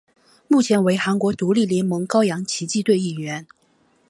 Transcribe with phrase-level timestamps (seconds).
[0.47, 3.45] 目前为韩国独立联盟高阳奇迹队一员。